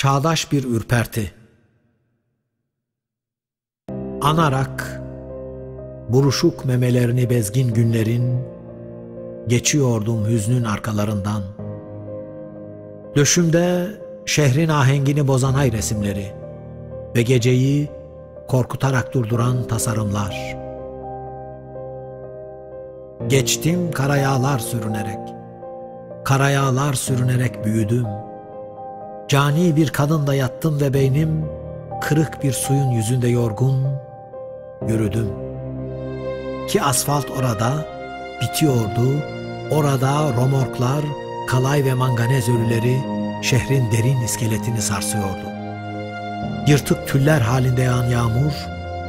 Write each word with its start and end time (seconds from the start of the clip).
Çağdaş 0.00 0.52
bir 0.52 0.64
ürperti. 0.64 1.32
Anarak 4.20 5.00
buruşuk 6.08 6.64
memelerini 6.64 7.30
bezgin 7.30 7.74
günlerin 7.74 8.42
geçiyordum 9.46 10.26
hüznün 10.26 10.64
arkalarından. 10.64 11.42
Döşümde 13.16 13.86
şehrin 14.26 14.68
ahengini 14.68 15.28
bozan 15.28 15.54
ay 15.54 15.72
resimleri 15.72 16.32
ve 17.16 17.22
geceyi 17.22 17.90
korkutarak 18.48 19.14
durduran 19.14 19.68
tasarımlar. 19.68 20.56
Geçtim 23.26 23.90
karayağlar 23.90 24.58
sürünerek. 24.58 25.28
Karayağlar 26.24 26.94
sürünerek 26.94 27.64
büyüdüm. 27.64 28.06
Cani 29.30 29.76
bir 29.76 29.88
kadında 29.88 30.34
yattım 30.34 30.80
ve 30.80 30.94
beynim 30.94 31.44
kırık 32.00 32.42
bir 32.42 32.52
suyun 32.52 32.90
yüzünde 32.90 33.28
yorgun 33.28 33.86
yürüdüm. 34.88 35.28
Ki 36.68 36.82
asfalt 36.82 37.30
orada 37.30 37.86
bitiyordu. 38.42 39.22
Orada 39.70 40.32
romorklar, 40.36 41.04
kalay 41.48 41.84
ve 41.84 41.94
manganez 41.94 42.48
ölüleri 42.48 42.98
şehrin 43.42 43.92
derin 43.92 44.20
iskeletini 44.20 44.82
sarsıyordu. 44.82 45.46
Yırtık 46.66 47.08
tüller 47.08 47.40
halinde 47.40 47.82
yağan 47.82 48.06
yağmur, 48.06 48.52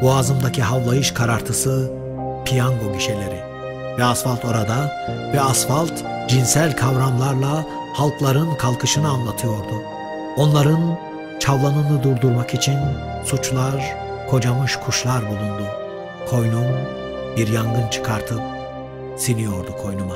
boğazımdaki 0.02 0.62
havlayış 0.62 1.12
karartısı, 1.12 1.92
piyango 2.46 2.94
gişeleri 2.94 3.40
ve 3.98 4.04
asfalt 4.04 4.46
orada 4.46 4.92
ve 5.34 5.42
asfalt 5.42 5.94
cinsel 6.28 6.76
kavramlarla 6.76 7.66
halkların 7.94 8.56
kalkışını 8.56 9.10
anlatıyordu. 9.10 10.01
Onların 10.38 11.00
çavlanını 11.40 12.04
durdurmak 12.04 12.54
için 12.54 12.78
suçlar, 13.26 13.98
kocamış 14.30 14.76
kuşlar 14.76 15.22
bulundu. 15.22 15.64
Koynum 16.30 16.66
bir 17.38 17.48
yangın 17.48 17.88
çıkartıp 17.88 18.42
siniyordu 19.18 19.72
koynuma. 19.82 20.16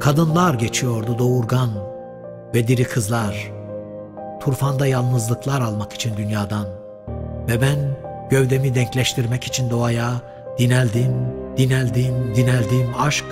Kadınlar 0.00 0.54
geçiyordu 0.54 1.18
doğurgan 1.18 1.70
ve 2.54 2.68
diri 2.68 2.84
kızlar. 2.84 3.52
Turfanda 4.40 4.86
yalnızlıklar 4.86 5.60
almak 5.60 5.92
için 5.92 6.16
dünyadan. 6.16 6.66
Ve 7.48 7.60
ben 7.60 7.78
gövdemi 8.30 8.74
denkleştirmek 8.74 9.44
için 9.44 9.70
doğaya 9.70 10.10
dineldim, 10.58 11.12
dineldim, 11.56 12.34
dineldim 12.36 12.94
aşk 12.98 13.26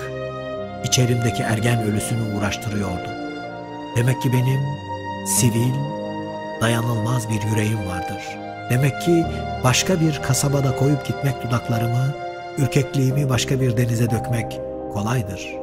içerimdeki 0.85 1.43
ergen 1.43 1.83
ölüsünü 1.83 2.39
uğraştırıyordu. 2.39 3.09
Demek 3.97 4.23
ki 4.23 4.33
benim 4.33 4.61
sivil, 5.27 5.75
dayanılmaz 6.61 7.29
bir 7.29 7.43
yüreğim 7.43 7.87
vardır. 7.87 8.39
Demek 8.71 9.03
ki 9.03 9.25
başka 9.65 10.01
bir 10.01 10.23
kasabada 10.23 10.77
koyup 10.77 11.07
gitmek 11.07 11.43
dudaklarımı, 11.43 12.15
ürkekliğimi 12.59 13.29
başka 13.29 13.61
bir 13.61 13.77
denize 13.77 14.11
dökmek 14.11 14.61
kolaydır. 14.93 15.57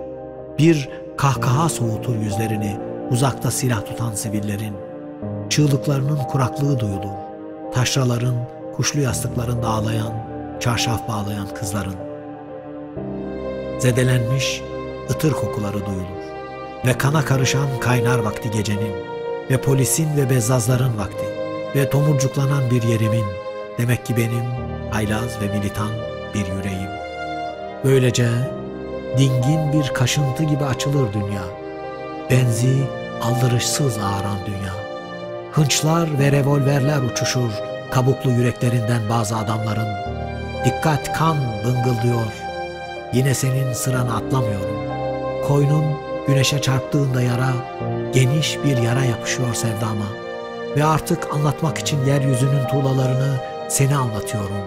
Bir 0.59 0.89
kahkaha 1.17 1.69
soğutur 1.69 2.15
yüzlerini 2.15 2.77
uzakta 3.11 3.51
silah 3.51 3.85
tutan 3.85 4.13
sivillerin. 4.13 4.73
Çığlıklarının 5.49 6.17
kuraklığı 6.17 6.79
duyulur. 6.79 7.13
Taşraların, 7.73 8.35
kuşlu 8.75 8.99
yastıklarında 8.99 9.67
ağlayan, 9.67 10.13
çarşaf 10.59 11.07
bağlayan 11.07 11.47
kızların. 11.55 11.95
Zedelenmiş, 13.79 14.61
ıtır 15.09 15.31
kokuları 15.31 15.85
duyulur. 15.85 16.23
Ve 16.85 16.97
kana 16.97 17.25
karışan 17.25 17.67
kaynar 17.81 18.19
vakti 18.19 18.51
gecenin 18.51 19.12
ve 19.49 19.61
polisin 19.61 20.17
ve 20.17 20.29
bezzazların 20.29 20.97
vakti 20.97 21.25
ve 21.75 21.89
tomurcuklanan 21.89 22.71
bir 22.71 22.83
yerimin 22.83 23.25
demek 23.77 24.05
ki 24.05 24.17
benim 24.17 24.45
haylaz 24.91 25.41
ve 25.41 25.57
militan 25.57 25.91
bir 26.33 26.45
yüreğim. 26.45 26.89
Böylece 27.83 28.29
dingin 29.17 29.73
bir 29.73 29.93
kaşıntı 29.93 30.43
gibi 30.43 30.65
açılır 30.65 31.13
dünya. 31.13 31.43
Benzi 32.31 32.77
aldırışsız 33.21 33.97
ağıran 33.97 34.37
dünya. 34.45 34.73
Hınçlar 35.51 36.19
ve 36.19 36.31
revolverler 36.31 37.01
uçuşur 37.01 37.51
kabuklu 37.91 38.31
yüreklerinden 38.31 39.09
bazı 39.09 39.37
adamların. 39.37 39.87
Dikkat 40.65 41.13
kan 41.13 41.37
bıngıldıyor. 41.65 42.33
Yine 43.13 43.33
senin 43.33 43.73
sıranı 43.73 44.15
atlamıyorum. 44.15 44.77
Koynun 45.47 45.83
güneşe 46.27 46.61
çarptığında 46.61 47.21
yara, 47.21 47.53
geniş 48.13 48.57
bir 48.65 48.77
yara 48.77 49.05
yapışıyor 49.05 49.53
sevdama. 49.53 50.05
Ve 50.75 50.85
artık 50.85 51.33
anlatmak 51.33 51.77
için 51.77 52.05
yeryüzünün 52.05 52.67
tuğlalarını 52.67 53.37
seni 53.69 53.95
anlatıyorum. 53.95 54.63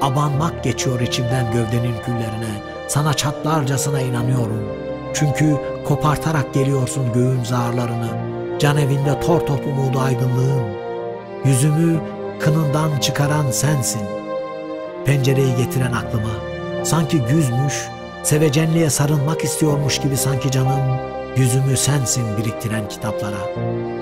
Abanmak 0.00 0.64
geçiyor 0.64 1.00
içimden 1.00 1.52
gövdenin 1.52 1.94
küllerine. 2.04 2.52
Sana 2.88 3.14
çatlarcasına 3.14 4.00
inanıyorum. 4.00 4.68
Çünkü 5.14 5.56
kopartarak 5.84 6.54
geliyorsun 6.54 7.12
göğün 7.12 7.44
zarlarını. 7.44 8.08
Can 8.58 8.76
evinde 8.76 9.20
tor 9.20 9.40
top 9.40 9.66
umudu 9.66 10.00
aydınlığın. 10.00 10.62
Yüzümü 11.44 12.00
kınından 12.40 12.98
çıkaran 13.00 13.50
sensin. 13.50 14.02
Pencereyi 15.04 15.56
getiren 15.56 15.92
aklıma. 15.92 16.30
Sanki 16.84 17.18
güzmüş, 17.18 17.88
sevecenliğe 18.22 18.90
sarılmak 18.90 19.44
istiyormuş 19.44 19.98
gibi 20.00 20.16
sanki 20.16 20.50
canım. 20.50 20.80
Yüzümü 21.36 21.76
sensin 21.76 22.36
biriktiren 22.36 22.88
kitaplara. 22.88 23.38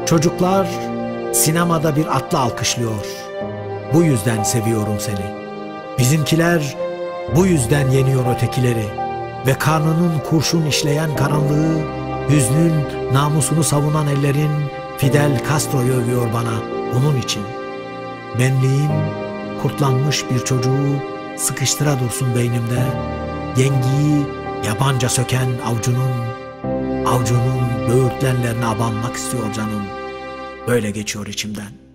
Çocuklar 0.07 0.69
sinemada 1.33 1.97
bir 1.97 2.17
atla 2.17 2.39
alkışlıyor. 2.39 3.07
Bu 3.95 4.03
yüzden 4.03 4.43
seviyorum 4.43 4.97
seni. 4.99 5.41
Bizimkiler 5.99 6.77
bu 7.37 7.47
yüzden 7.47 7.91
yeniyor 7.91 8.37
ötekileri 8.37 8.85
ve 9.47 9.55
karnının 9.55 10.19
kurşun 10.31 10.67
işleyen 10.67 11.17
karanlığı, 11.17 11.79
hüznün 12.29 12.73
namusunu 13.13 13.65
savunan 13.65 14.07
ellerin 14.07 14.51
Fidel 14.99 15.43
Castro'yu 15.49 15.93
övüyor 15.93 16.33
bana 16.35 16.53
bunun 16.95 17.21
için. 17.21 17.43
Benliğim 18.39 18.91
kurtlanmış 19.63 20.25
bir 20.31 20.45
çocuğu 20.45 20.97
sıkıştıra 21.37 22.01
dursun 22.01 22.35
beynimde, 22.35 22.83
yengiyi 23.57 24.27
yabanca 24.67 25.09
söken 25.09 25.49
avcunun, 25.67 26.13
avcunun 27.07 27.89
böğürtlenlerine 27.89 28.67
abanmak 28.67 29.17
istiyor 29.17 29.53
canım. 29.53 29.83
Böyle 30.69 30.91
geçiyor 30.91 31.27
içimden.'' 31.27 31.90